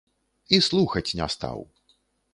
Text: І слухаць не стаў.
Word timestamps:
І 0.57 0.59
слухаць 0.69 1.05
не 1.19 1.27
стаў. 1.37 1.59